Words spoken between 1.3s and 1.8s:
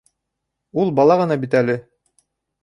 бит әле.